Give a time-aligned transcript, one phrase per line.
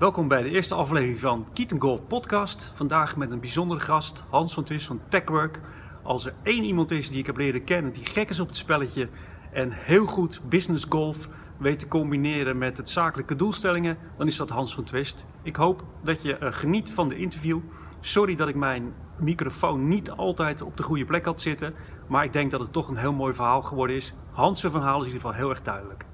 [0.00, 2.72] Welkom bij de eerste aflevering van Keaton Golf Podcast.
[2.74, 5.60] Vandaag met een bijzondere gast, Hans van Twist van Techwork.
[6.02, 8.56] Als er één iemand is die ik heb leren kennen die gek is op het
[8.56, 9.08] spelletje
[9.52, 11.28] en heel goed business golf
[11.58, 15.26] weet te combineren met het zakelijke doelstellingen, dan is dat Hans van Twist.
[15.42, 17.58] Ik hoop dat je uh, geniet van de interview.
[18.00, 21.74] Sorry dat ik mijn microfoon niet altijd op de goede plek had zitten,
[22.08, 24.14] maar ik denk dat het toch een heel mooi verhaal geworden is.
[24.30, 26.04] Hans' verhaal is in ieder geval heel erg duidelijk.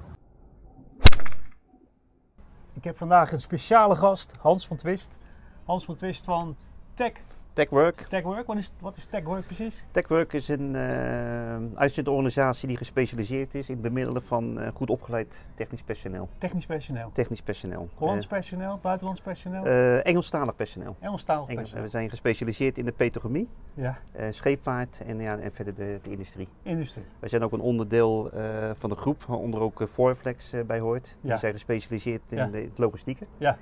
[2.76, 5.18] Ik heb vandaag een speciale gast, Hans van Twist.
[5.64, 6.56] Hans van Twist van
[6.94, 7.12] Tech.
[7.56, 8.06] Techwork.
[8.08, 9.84] Techwork, wat is, wat is Techwork precies?
[9.90, 15.44] Techwork is een uh, uitzendorganisatie die gespecialiseerd is in het bemiddelen van uh, goed opgeleid
[15.54, 16.28] technisch personeel.
[16.38, 17.10] Technisch personeel?
[17.12, 17.88] Technisch personeel.
[17.94, 19.64] Hollands uh, personeel, buitenlands personeel?
[20.02, 20.96] Engelstalig personeel.
[21.00, 21.84] Engelstalig Engels, personeel.
[21.84, 23.98] We zijn gespecialiseerd in de petrochem, ja.
[24.30, 26.48] scheepvaart en, ja, en verder de, de, industrie.
[26.62, 27.04] Industrie.
[27.18, 28.30] Wij zijn ook een onderdeel
[28.78, 31.16] van de groep, waaronder ook Forflex bij hoort.
[31.20, 31.28] Ja.
[31.28, 32.46] Die zijn gespecialiseerd in ja.
[32.46, 33.26] de, het logistieke.
[33.38, 33.58] Ja.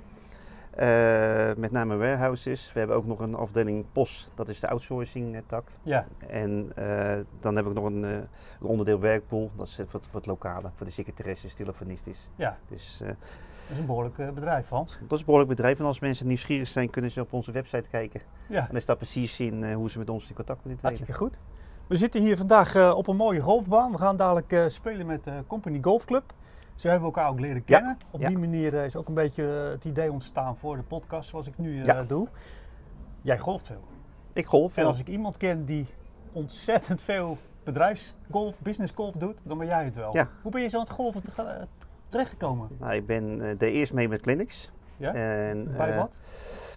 [0.79, 2.73] Uh, met name warehouses.
[2.73, 5.67] We hebben ook nog een afdeling POS, dat is de outsourcing tak.
[5.83, 6.07] Ja.
[6.27, 8.27] En uh, dan heb ik nog een, uh, een,
[8.59, 12.29] onderdeel werkpool, dat is voor, voor het lokale, voor de secretaresses, telefonistes.
[12.35, 12.57] Ja.
[12.67, 13.15] Dus, dat
[13.71, 14.91] is een behoorlijk bedrijf, Hans.
[14.91, 17.89] Dat is een behoorlijk bedrijf en als mensen nieuwsgierig zijn, kunnen ze op onze website
[17.89, 18.21] kijken.
[18.47, 18.59] Ja.
[18.59, 20.97] En daar staat precies in hoe ze met ons in contact kunnen treden.
[20.97, 21.45] Hartstikke goed.
[21.87, 23.91] We zitten hier vandaag op een mooie golfbaan.
[23.91, 26.33] We gaan dadelijk spelen met de Company Golf Club.
[26.75, 27.97] Zo hebben we elkaar ook leren kennen.
[27.99, 31.47] Ja, Op die manier is ook een beetje het idee ontstaan voor de podcast zoals
[31.47, 32.03] ik nu uh, ja.
[32.03, 32.27] doe.
[33.21, 33.83] Jij golft veel.
[34.33, 34.83] Ik golf veel.
[34.83, 35.87] En als ik iemand ken die
[36.33, 40.17] ontzettend veel bedrijfsgolf, business golf doet, dan ben jij het wel.
[40.41, 41.21] Hoe ben je zo aan het golven
[42.09, 42.69] terechtgekomen?
[42.79, 44.71] Nou, ik ben uh, de eerst mee met clinics.
[44.97, 45.13] Ja?
[45.13, 46.17] En, Bij uh, wat?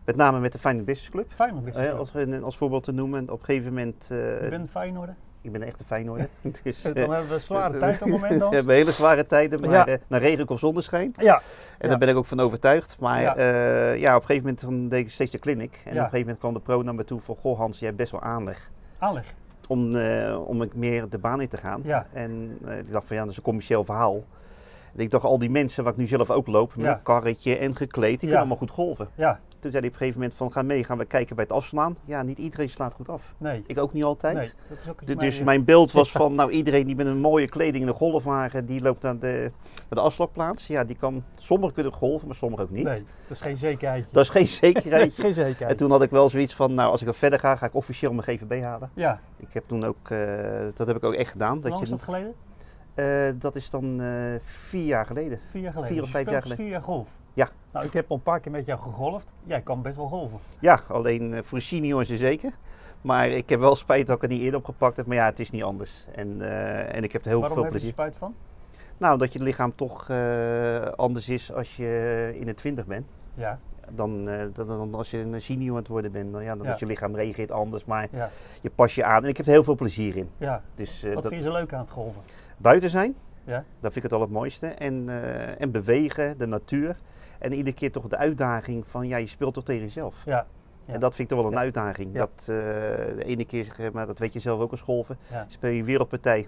[0.05, 1.33] Met name met de Feyenoord Business Club.
[1.33, 1.99] Feyenoord Business Club.
[1.99, 3.31] als, als, voorbeeld te noemen.
[3.31, 4.07] Op een gegeven moment...
[4.09, 5.17] je bent een Feyenoorder?
[5.43, 6.29] Ik ben echt een Feyenoorder.
[6.63, 8.51] dus, dan hebben we een zware tijd op het moment dan.
[8.51, 9.89] We hebben hele zware tijden, maar Ja.
[9.89, 11.13] uh, naar regen komt zonneschijn.
[11.21, 11.43] Ja.
[11.79, 13.01] En daar ben ik ook van overtuigd.
[13.01, 13.35] Maar Ja.
[13.41, 15.73] ja, ja op een gegeven moment dan deed ik steeds de clinic.
[15.85, 17.37] En op een gegeven moment kwam de pro naar me toe van...
[17.41, 19.35] Goh Hans, jij hebt best wel aanleg Aanleg.
[19.69, 21.83] om, eh, om ik meer de baan in te gaan.
[22.13, 24.25] En eh, ik dacht van ja, dat is een commercieel verhaal.
[24.95, 27.57] En ik dacht, al die mensen waar ik nu zelf ook loop, met een karretje
[27.57, 29.09] en gekleed, die kunnen allemaal goed golven.
[29.15, 29.41] Ja.
[29.61, 31.53] Toen zei hij op een gegeven moment van, ga mee, gaan we kijken bij het
[31.55, 31.97] afslaan.
[32.05, 33.35] Ja, niet iedereen slaat goed af.
[33.39, 33.65] Nee.
[33.67, 34.37] Ik ook niet altijd.
[34.37, 34.51] Nee.
[34.69, 37.07] Dat is ook Du- iets Dus mij- mijn beeld was van, nou iedereen die met
[37.07, 40.67] een mooie kleding in de golfwagen, die loopt naar de, naar de afslagplaats.
[40.67, 42.85] Ja, die kan, sommigen kunnen golven, maar sommigen ook niet.
[42.85, 44.13] Nee, dat is geen zekerheidje.
[44.13, 45.21] Dat is geen dat is zekerheid.
[45.21, 45.71] geen zekerheid.
[45.71, 47.75] en toen had ik wel zoiets van, nou als ik dan verder ga, ga ik
[47.75, 48.91] officieel mijn GVB halen.
[48.95, 49.21] Ja.
[49.37, 50.19] Ik heb toen ook, eh,
[50.75, 51.53] dat heb ik ook echt gedaan.
[51.53, 52.35] Hoe Dat, lang is dat geleden?
[52.95, 53.07] eh,
[53.41, 55.41] dat is dan eh, vier jaar geleden.
[55.47, 55.93] Vier jaar geleden.
[55.95, 57.09] Vier of Dus vijf jaar dus vier jaar golf.
[57.39, 57.49] Ja.
[57.73, 59.27] Nou, ik heb al een paar keer met jou gegolfd.
[59.45, 60.39] Jij kan best wel golven.
[60.61, 62.53] Ja, alleen eh, voor seniors zeker.
[63.01, 65.07] Maar ik heb wel spijt dat ik er niet eerder op gepakt heb.
[65.07, 66.07] Maar ja, het is niet anders.
[66.15, 67.93] En, eh, en ik heb er heel Waarom veel heb je er plezier.
[67.93, 68.35] spijt van?
[68.97, 73.07] Nou, dat je lichaam toch eh, anders is als je in de twintig bent.
[73.35, 73.59] Ja.
[73.93, 76.33] Dan, dan, dan als je een senior aan het worden bent.
[76.33, 76.71] Dan, ja, dan Ja.
[76.71, 77.85] dat je lichaam reageert anders.
[77.85, 78.31] Maar Ja.
[78.61, 79.23] je pas je aan.
[79.23, 80.31] En ik heb er heel veel plezier in.
[80.39, 80.63] ja.
[80.75, 82.23] Dus Wat dat, vind je zo leuk aan het golven?
[82.57, 83.15] buiten zijn,
[83.49, 83.65] Ja.
[83.81, 84.67] dat vind ik het al het mooiste.
[84.67, 87.01] En, eh, en bewegen, de natuur.
[87.39, 90.23] En iedere keer toch de uitdaging van, ja, je speelt toch tegen jezelf.
[90.25, 90.47] Ja.
[90.89, 90.95] Ja.
[90.95, 92.15] En dat vind ik toch wel een uitdaging.
[92.15, 95.71] Dat eh, de ene keer, zeg maar dat weet je zelf ook als golven, speel
[95.71, 96.39] je wereldpartij.
[96.39, 96.45] En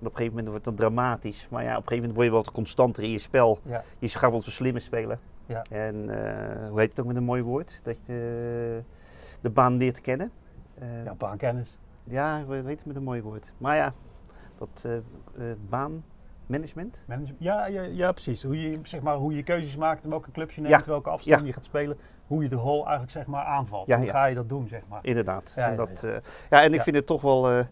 [0.00, 1.46] op een gegeven moment wordt het dan dramatisch.
[1.50, 3.58] Maar ja, op een gegeven moment word je wat constanter in je spel.
[3.62, 3.82] Ja.
[3.98, 5.20] Je gaat wel zo slimmer spelen.
[5.46, 5.62] Ja.
[5.70, 7.80] En eh, hoe heet het ook met een mooi woord?
[7.82, 8.82] Dat je
[9.40, 10.30] de, baan leert kennen.
[11.04, 11.78] Ja, baankennis.
[12.04, 13.52] ja, hoe heet het met een mooi woord?
[13.58, 13.92] Maar ja,
[14.58, 14.88] dat
[15.68, 16.12] baanmanagement.
[16.46, 17.02] Management.
[17.38, 18.42] Ja, ja, ja, precies.
[18.42, 20.90] Hoe je, zeg maar, hoe je keuzes maakt, welke clubs je neemt, Ja.
[20.90, 21.46] welke afstand Ja.
[21.46, 21.98] je gaat spelen.
[22.26, 23.92] Hoe je de hole eigenlijk zeg maar, aanvalt.
[23.92, 24.98] Hoe ga je dat doen, zeg maar.
[25.02, 25.52] Inderdaad.
[25.56, 26.16] En, dat, eh,
[26.50, 27.64] ja, en ik vind het toch wel, eh,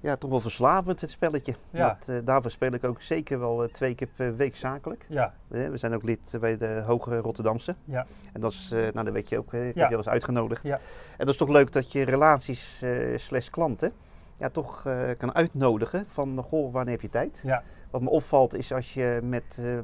[0.00, 1.54] ja, toch wel verslavend, het spelletje.
[1.70, 1.88] Ja.
[1.98, 5.04] Dat, eh, daarvoor speel ik ook zeker wel twee keer per week zakelijk.
[5.08, 7.74] Ja, We zijn ook lid bij de Hoge Rotterdamse.
[7.84, 10.62] ja, En dat is, nou dat weet je ook, ik heb je wel eens uitgenodigd.
[10.62, 10.74] Ja.
[10.76, 12.84] En dat is toch leuk dat je relaties
[13.16, 13.92] slash klanten
[14.36, 14.82] ja, toch
[15.18, 17.40] kan uitnodigen van, goh, wanneer heb je tijd?
[17.44, 17.62] ja,
[17.92, 19.78] Wat me opvalt is als je met eh,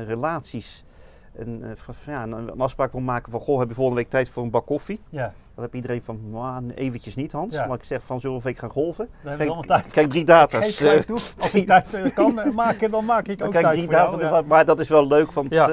[0.00, 0.84] eh, relaties
[1.34, 4.42] een, eh, ja, een, afspraak wil maken van, goh, heb je volgende week tijd voor
[4.42, 5.00] een bak koffie?
[5.08, 5.32] ja.
[5.54, 7.54] Dan heb iedereen van, "Nou, eventjes niet Hans.
[7.54, 7.66] Ja.
[7.66, 9.08] Maar ik zeg van, zullen we week gaan golven?
[9.24, 9.90] Dan allemaal tijd.
[9.90, 10.76] kijk drie data's.
[11.06, 11.18] Toe.
[11.38, 14.20] Als ik tijd kan maken, dan maak ik Dan ook tijd drie voor jou.
[14.20, 14.42] dagen, Ja.
[14.46, 15.68] maar dat is wel leuk, want Ja.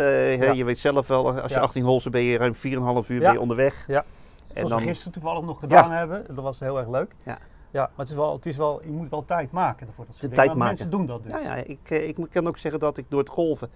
[0.52, 1.64] je weet zelf wel, als je Ja.
[1.64, 3.86] 18 holes ben je ruim 4,5 uur ben je onderweg.
[3.88, 4.06] Ja.
[4.54, 6.26] En dan, we gisteren toevallig nog gedaan hebben.
[6.28, 7.16] Dat was heel erg leuk.
[7.24, 7.38] Ja.
[7.72, 10.18] Ja, maar het is wel, het is wel, je moet wel tijd maken voor dat
[10.22, 10.64] De tijd maken.
[10.64, 11.32] mensen doen dat dus.
[11.32, 13.70] nou ja, ik, eh, ik kan ook zeggen dat ik door het golven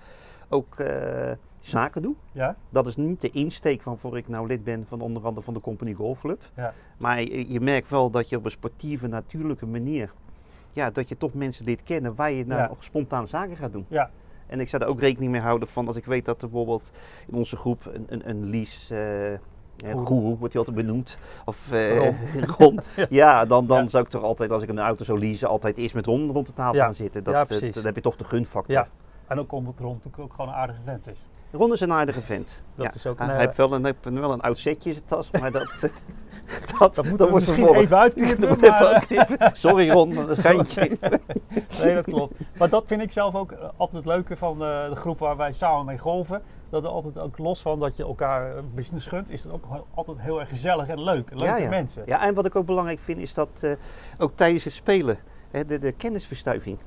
[0.49, 2.15] ook eh, zaken doe.
[2.31, 2.55] Ja?
[2.69, 5.59] Dat is niet de insteek waarvoor ik nou lid ben van onder andere van de
[5.61, 6.41] Company Golf Club.
[6.55, 6.73] Ja.
[6.97, 10.13] Maar je, je merkt wel dat je op een sportieve, natuurlijke manier,
[10.71, 12.71] ja, dat je toch mensen dit kennen waar je nou Ja.
[12.79, 13.85] spontaan zaken gaat doen.
[13.89, 14.09] Ja.
[14.47, 16.91] En ik zou er ook rekening mee houden van als ik weet dat er bijvoorbeeld
[17.27, 18.95] in onze groep een, een, een lease...
[18.95, 19.39] eh, eh,
[19.89, 20.37] Goeroe.
[20.37, 21.17] wordt hij altijd benoemd.
[21.45, 22.11] Of eh,
[22.57, 22.79] Ron.
[23.09, 23.89] Ja, dan, dan Ja.
[23.89, 26.47] zou ik toch altijd, als ik een auto zou leasen, altijd eerst met Ron rond
[26.47, 27.23] de tafel gaan zitten.
[27.23, 28.75] Dat, Ja, eh, dan heb je toch de gunfactor.
[28.75, 28.87] Ja.
[29.27, 31.27] En ook omdat Ron natuurlijk ook gewoon een aardige vent is.
[31.51, 32.63] Ron is een aardige vent.
[32.75, 34.89] Dat is ook hij, een, hij eh, heeft wel een, heeft wel een oud setje
[34.89, 35.71] in zijn tas, maar dat,
[36.79, 37.79] dat, Dat moeten we wordt misschien vervolgd.
[37.81, 38.49] even uitknippen.
[38.49, 39.37] Dat even eh, uitknippen.
[39.67, 40.97] Sorry Ron, dat geintje.
[41.83, 42.33] Nee, dat klopt.
[42.57, 45.37] Maar dat vind ik zelf ook eh, altijd het leuke van eh, de groep waar
[45.37, 46.41] wij samen mee golven.
[46.69, 49.65] Dat er altijd ook los van dat je elkaar een business gunt, is het ook
[49.93, 51.29] altijd heel erg gezellig en leuk.
[51.29, 51.69] Leuke Ja, ja.
[51.69, 52.03] mensen.
[52.05, 53.67] Ja, en wat ik ook belangrijk vind is dat
[54.17, 55.19] ook tijdens het spelen,
[55.51, 56.77] hè, de, de kennisverstuiving.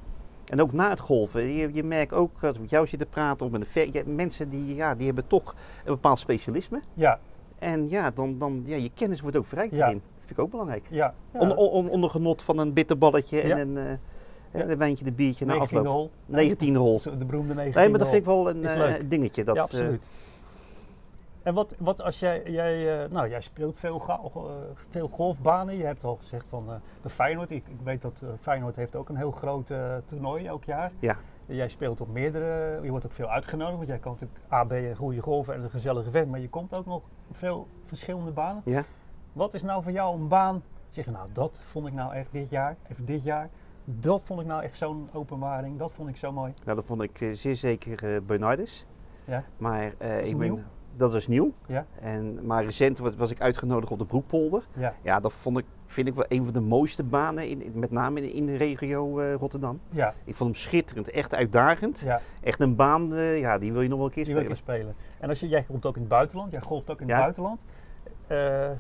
[0.45, 1.43] En ook na het golven.
[1.43, 4.49] Je, je merkt ook, als ik met jou zit te praten of met een mensen
[4.49, 6.83] die, ja, die hebben toch een bepaald specialisme.
[6.95, 7.19] Ja,
[7.59, 9.97] En ja, dan, dan, ja, je kennis wordt ook verrijkt daarin.
[10.05, 10.87] Dat vind ik ook belangrijk.
[10.91, 11.15] ja.
[11.33, 14.69] Onder, on- onder genot van een bitterballetje en een, eh, Ja.
[14.69, 15.87] een wijntje, de biertje na 19e afloop.
[15.87, 16.11] hol.
[16.27, 17.01] 19e hol.
[17.03, 19.45] De beroemde 19e Nee, maar dat vind ik wel een eh, dingetje.
[19.45, 20.09] Dat, ja, eh, absoluut.
[21.43, 24.03] En wat, wat als jij, jij, nou, jij speelt veel,
[24.91, 25.77] veel golfbanen.
[25.77, 26.65] Je hebt al gezegd van
[27.03, 27.51] de Feyenoord.
[27.51, 29.71] Ik, ik weet dat Feyenoord heeft ook een heel groot
[30.07, 30.93] toernooi elk jaar.
[30.99, 31.17] Ja.
[31.47, 33.77] Jij speelt op meerdere, je wordt ook veel uitgenodigd.
[33.77, 36.31] Want jij komt natuurlijk AB een goede golven en een gezellige vent.
[36.31, 38.63] Maar je komt ook nog op veel verschillende banen.
[38.65, 38.83] ja.
[39.33, 40.63] Wat is nou voor jou een baan?
[40.89, 43.49] Zeg nou, dat vond ik nou echt dit jaar, even dit jaar.
[43.85, 45.79] Dat vond ik nou echt zo'n openbaring.
[45.79, 46.53] Dat vond ik zo mooi.
[46.65, 48.87] Nou, dat vond ik eh, zeer zeker eh Bernardus.
[49.25, 49.45] Ja.
[49.57, 50.65] Maar Is ik ben,
[50.97, 51.53] dat is nieuw.
[51.67, 51.87] Ja.
[52.01, 54.67] En, maar recent was, was ik uitgenodigd op de Broekpolder.
[54.73, 54.95] Ja.
[55.03, 57.91] Ja, dat vond ik, vind ik wel een van de mooiste banen, in, in- met
[57.91, 59.81] name in, in de regio eh, Rotterdam.
[59.91, 62.01] Ja, Ik vond hem schitterend, echt uitdagend.
[62.01, 62.21] ja.
[62.43, 64.55] Echt een baan, eh, ja, die wil je nog wel een keer Die wil ik
[64.57, 64.79] spelen.
[64.81, 64.95] spelen.
[65.21, 67.23] En als je, jij komt ook in het buitenland, jij golft ook in het Ja.
[67.23, 67.61] buitenland.
[68.27, 68.71] Eh,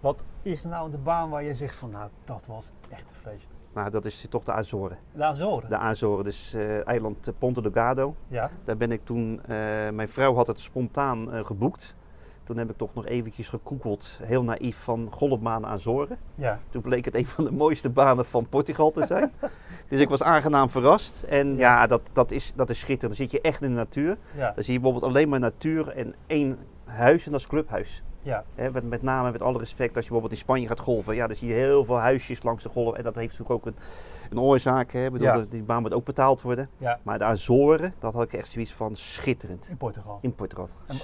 [0.00, 3.48] wat is nou de baan waar je zegt van nou, dat was echt een feest?
[3.74, 4.98] Nou, dat is toch de Azoren.
[5.12, 5.68] De Azoren.
[5.68, 8.14] De Azoren, dus eh, eiland eh, Ponte Delgado.
[8.28, 9.48] Ja, Daar ben ik toen, eh,
[9.92, 11.94] mijn vrouw had het spontaan geboekt.
[12.44, 16.18] Toen heb ik toch nog eventjes gekoekeld, heel naïef, van golfbanen Azoren.
[16.34, 19.32] ja, Toen bleek het een van de mooiste banen van Portugal te zijn.
[19.88, 21.22] dus ik was aangenaam verrast.
[21.22, 23.18] En ja, dat, dat, is, dat is schitterend.
[23.18, 24.16] Dan zit je echt in de natuur.
[24.36, 28.02] ja, Dan zie je bijvoorbeeld alleen maar natuur en één huis en dat is clubhuis.
[28.22, 31.26] Ja, met, met name met alle respect, als je bijvoorbeeld in Spanje gaat golven, ja,
[31.26, 32.94] dan zie je heel veel huisjes langs de golf.
[32.96, 33.76] En dat heeft natuurlijk ook een,
[34.30, 34.92] een oorzaak.
[34.92, 35.10] Hè.
[35.10, 35.44] Bedoel, Ja.
[35.48, 36.68] die baan moet ook betaald worden.
[36.78, 39.68] ja, Maar de Azoren, dat had ik echt zoiets van schitterend.
[39.70, 40.18] in Portugal.
[40.22, 40.68] In Portugal.
[40.86, 40.96] En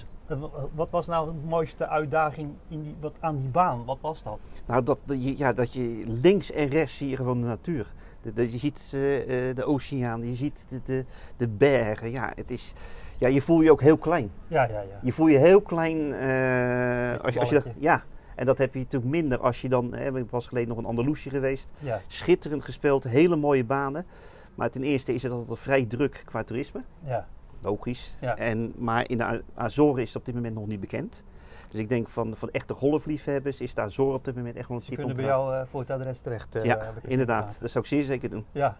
[0.75, 3.85] Wat was nou de mooiste uitdaging in die, wat, aan die baan?
[3.85, 4.39] Wat was dat?
[4.67, 7.93] Nou, dat, ja, dat je links en rechts zie je gewoon de natuur.
[8.35, 11.05] Je ziet eh, eh, de oceaan, je ziet de, de,
[11.37, 12.11] de bergen.
[12.11, 12.73] Ja, het is,
[13.19, 14.31] ja, je voelt je ook heel klein.
[14.49, 14.99] Ja, ja, ja.
[15.03, 18.05] Je voel je heel klein eh, als, je- als je dat, ja.
[18.35, 20.85] En dat heb je natuurlijk minder als je dan, hè, ik was geleden nog in
[20.85, 21.71] Andalusië geweest.
[21.79, 24.07] ja, Schitterend gespeeld, hele mooie banen.
[24.55, 26.83] Maar ten eerste is het altijd vrij druk qua toerisme.
[27.05, 27.27] ja,
[27.63, 28.17] Logisch.
[28.21, 28.37] Ja.
[28.37, 31.25] En, maar in de Azoren is het op dit moment nog niet bekend.
[31.71, 34.77] Dus ik denk van, van echte golfliefhebbers is de Azoren op dit moment echt wel
[34.77, 36.55] een Ze tip kunnen bij jou eh, voor het adres terecht.
[36.55, 37.59] eh, ja, inderdaad.
[37.61, 38.45] Dat zou ik zeer zeker doen.
[38.53, 38.77] Ja,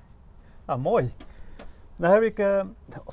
[0.67, 1.13] nou mooi.
[1.97, 2.61] Nou heb ik, eh,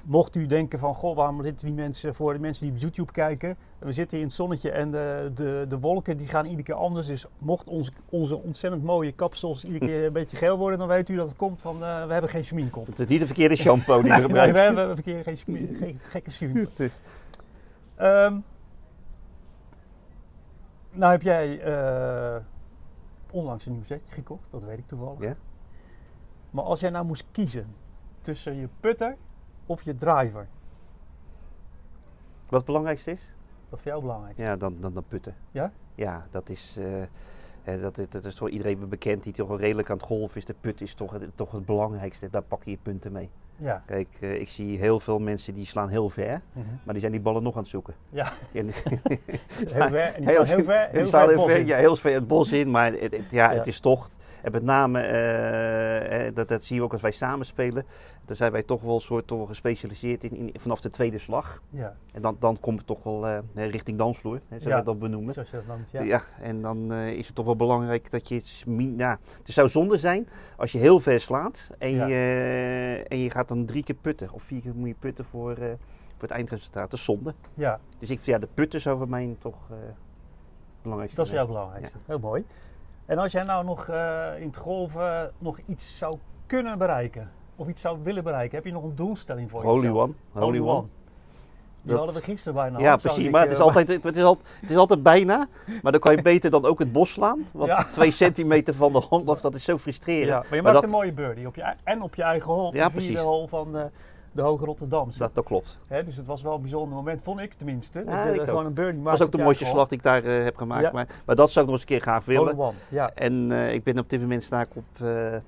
[0.05, 3.11] mocht u denken van, goh, waarom zitten die mensen, voor de mensen die op YouTube
[3.11, 6.63] kijken, we zitten hier in het zonnetje en de, de, de wolken die gaan iedere
[6.63, 7.07] keer anders.
[7.07, 11.09] Dus mocht ons, onze ontzettend mooie kapsels iedere keer een beetje geel worden, dan weet
[11.09, 12.85] u dat het komt van, eh, we hebben geen schmink op.
[12.85, 14.63] Het is niet de verkeerde shampoo die we Nee, we gebruiken.
[14.63, 16.69] hebben een verkeer geen, geen gekke schmink.
[17.95, 18.37] Ehm,
[20.91, 22.41] nou heb jij eh,
[23.31, 25.35] onlangs een nieuw setje gekocht, dat weet ik toevallig.
[26.49, 27.67] Maar als jij nou moest kiezen
[28.23, 29.15] tussen je putter
[29.65, 30.47] of je driver,
[32.49, 33.33] Wat het belangrijkste is?
[33.69, 34.43] wat voor jou belangrijk is?
[34.43, 35.35] Ja, dan, dan, dan putten.
[35.51, 35.71] Ja?
[35.95, 36.77] Ja, dat is,
[37.63, 40.37] eh, dat, is- dat is voor iedereen bekend die toch wel redelijk aan het golven
[40.37, 40.45] is.
[40.45, 42.29] De put is toch, het- toch het belangrijkste.
[42.29, 43.29] Daar pak je je punten mee.
[43.55, 43.83] Ja.
[43.85, 46.65] Kijk, eh, ik zie heel veel mensen die slaan heel ver, Mhm.
[46.83, 47.93] maar die zijn die ballen nog aan het zoeken.
[48.09, 50.13] Ja, heel ver.
[50.17, 51.65] Die Heel- staan heel ver, heel ver heel ver, in.
[51.67, 53.57] ja, heel ver het bos in, maar het, het- ja, Ja.
[53.57, 54.09] het is toch.
[54.43, 57.83] En met name, eh, dat, dat zien we ook als wij samen spelen.
[58.25, 61.17] Dan zijn wij toch wel een soort toch wel gespecialiseerd in, in, vanaf de tweede
[61.17, 61.61] slag.
[61.69, 64.77] Ja, En dan, dan komt het toch wel eh, richting dansvloer, hè, zo Ja.
[64.77, 65.33] we dat benoemen.
[65.33, 66.01] zoals je dat noemt, ja.
[66.01, 66.21] Ja.
[66.41, 68.41] en dan eh, is het toch wel belangrijk dat je.
[68.65, 72.05] min- Ja, het zou zonde zijn als je heel ver slaat en, Ja.
[72.07, 74.31] je, en je gaat dan drie keer putten.
[74.31, 76.89] Of vier keer moet je putten voor, voor het eindresultaat.
[76.89, 77.33] Dat is zonde.
[77.53, 79.55] Ja, Dus ik, ja, de putten zou voor mij toch
[80.81, 81.97] belangrijkste dat is jouw belangrijkste.
[82.05, 82.45] Heel mooi.
[83.05, 87.67] En als jij nou nog eh, in het golven nog iets zou kunnen bereiken, of
[87.67, 89.97] iets zou willen bereiken, heb je nog een doelstelling voor Holy jezelf?
[89.97, 90.13] One.
[90.31, 90.85] Holy, One.
[91.81, 92.79] Die Dat- hadden we gisteren bijna.
[92.79, 93.29] ja, precies.
[93.29, 95.47] Maar het eh, is, altijd, het, is altijd, het is altijd bijna.
[95.81, 97.47] Maar dan kan je beter dan ook het bos slaan.
[97.51, 97.83] Want Ja.
[97.91, 100.27] twee centimeter van de hand af, dat is zo frustrerend.
[100.27, 101.47] Ja, maar je Maar maakt dat- een mooie birdie.
[101.47, 103.19] Op je, en op je eigen hol, Ja, de precies.
[103.19, 103.83] hol van, eh,
[104.33, 105.19] de Hoge Rotterdamse.
[105.19, 105.79] Dat, dat klopt.
[105.87, 108.03] Hè, dus het was wel een bijzonder moment, vond ik tenminste.
[108.03, 108.47] dat Ja, ik er ook.
[108.47, 110.81] gewoon een birdie Dat was ook de mooiste slag die ik daar eh, heb gemaakt.
[110.83, 110.91] Ja.
[110.91, 112.57] Maar, maar dat zou ik nog eens een keer graag willen.
[112.59, 115.41] One, Ja, En eh, ik ben op dit moment sta ik op eh, eh,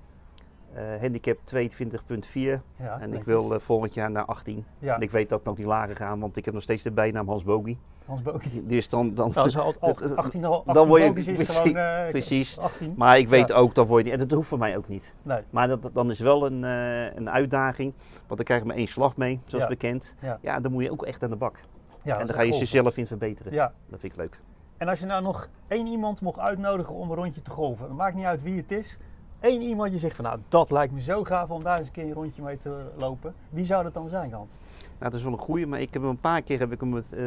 [0.99, 2.61] handicap 22.4.
[2.77, 4.65] ja, En ik wil eh, volgend jaar naar 18.
[4.79, 6.83] Ja, En ik weet dat ik nog niet lager ga, want ik heb nog steeds
[6.83, 7.77] de bijnaam Hans Bogie.
[8.05, 8.65] Hans Bogie.
[8.75, 11.75] Dus dan, dan, Nou, zo al, al 18, al 18 Dan word je- precies, gewoon
[11.77, 12.59] eh, precies.
[12.59, 12.93] 18.
[12.97, 13.55] Maar ik weet Ja.
[13.55, 14.19] ook, dan word je niet.
[14.21, 15.13] En dat hoeft voor mij ook niet.
[15.21, 17.93] Nee, Maar dat, dan is wel een, eh, een uitdaging.
[18.13, 19.69] Want dan krijg je maar één slag mee, zoals Ja.
[19.69, 20.15] bekend.
[20.21, 20.37] Ja.
[20.41, 20.59] Ja.
[20.59, 21.55] dan moet je ook echt aan de bak.
[22.03, 23.53] ja, dat en dan ga je jezelf in verbeteren.
[23.53, 24.41] Ja, Dat vind ik leuk.
[24.77, 27.93] en als je nou nog één iemand mocht uitnodigen om een rondje te golven, het
[27.95, 28.97] maakt niet uit wie het is.
[29.39, 31.93] Eén iemand je zegt van nou, dat lijkt me zo gaaf om daar eens een
[31.93, 33.33] keer een rondje mee te lopen.
[33.49, 34.51] Wie zou dat dan zijn, Hans?
[34.99, 36.79] Nou, dat is wel een goeie, maar ik heb hem een paar keer heb ik
[36.79, 37.23] hem, eh,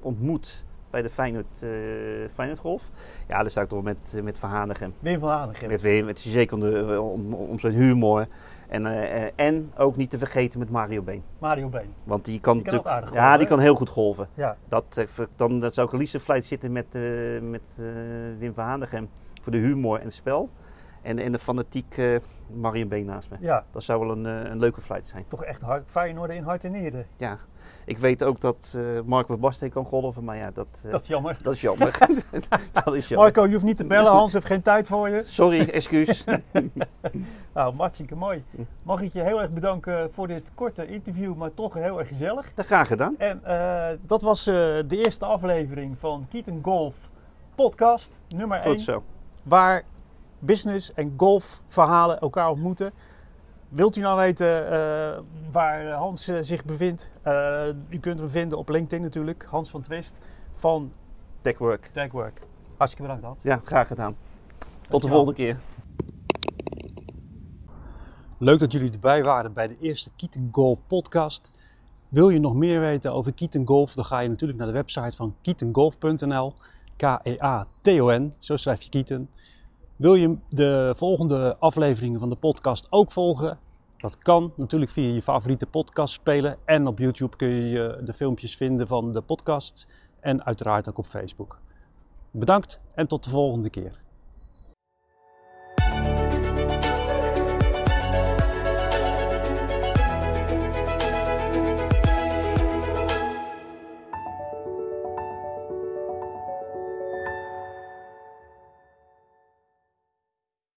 [0.00, 1.68] ontmoet bij de Feyenoord, eh
[2.34, 2.90] Feyenoord Golf.
[3.28, 4.94] Ja, daar sta ik toch met, eh, met Verhanigem.
[4.98, 5.68] Wim van Hanegem.
[5.68, 8.26] Met Wim, het is zeker om, de, om, om zijn humor.
[8.68, 8.86] En,
[9.36, 11.22] en ook niet te vergeten met Mario Been.
[11.38, 11.92] Mario Been.
[12.04, 14.28] Want die kan, Die natuurlijk- aardig Ja, golven, die kan heel goed golven.
[14.34, 16.86] Ja, Dat, dan, dan zou ik liefst een flight zitten met,
[17.42, 17.62] met
[18.38, 19.08] Wim van Hanegem
[19.42, 20.48] voor de humor en het spel.
[21.02, 22.16] En, en de fanatiek eh
[22.54, 23.36] Mario Been naast me.
[23.40, 25.24] ja, Dat zou wel een, eh, een leuke flight zijn.
[25.28, 27.06] toch echt hard, Feyenoord in hart en nieren.
[27.16, 27.38] Ja,
[27.84, 31.38] ik weet ook dat eh Marco Baste kan golven, maar ja, dat, Dat is jammer.
[31.42, 31.98] dat is jammer.
[32.84, 33.26] dat is jammer.
[33.26, 35.22] Marco, je hoeft niet te bellen, Hans heeft geen tijd voor je.
[35.26, 36.24] Sorry, excuus.
[37.54, 38.44] Nou, hartstikke mooi.
[38.84, 42.54] Mag ik je heel erg bedanken voor dit korte interview, maar toch heel erg gezellig.
[42.54, 43.14] Dat graag gedaan.
[43.18, 43.40] En
[44.06, 46.94] dat was de eerste aflevering van Keaton Golf
[47.54, 48.70] podcast, nummer 1.
[48.74, 49.02] Goed zo.
[49.42, 49.84] Waar
[50.38, 52.92] business en golf verhalen elkaar ontmoeten.
[53.68, 55.18] Wilt u nou weten eh,
[55.50, 57.10] waar Hans eh, zich bevindt?
[57.22, 59.46] Eh, u kunt hem vinden op LinkedIn natuurlijk.
[59.50, 60.18] Hans van Twist
[60.54, 60.92] van
[61.40, 61.90] Techwork.
[61.94, 62.40] Dagwork.
[62.76, 63.42] Hartstikke bedankt Hans.
[63.42, 64.16] Ja, graag gedaan.
[64.88, 65.56] Tot de volgende keer.
[68.38, 71.50] Leuk dat jullie erbij waren bij de eerste Keaton Golf podcast.
[72.08, 73.94] Wil je nog meer weten over Keaton Golf?
[73.94, 76.54] Dan ga je natuurlijk naar de website van keatongolf.nl.
[76.96, 79.28] K-E-A-T-O-N, zo schrijf je Keaton.
[79.98, 83.58] Wil je de volgende afleveringen van de podcast ook volgen?
[83.96, 86.56] Dat kan natuurlijk via je favoriete podcast spelen.
[86.64, 89.86] En op YouTube kun je de filmpjes vinden van de podcast.
[90.20, 91.58] En uiteraard ook op Facebook.
[92.30, 94.00] Bedankt en tot de volgende keer.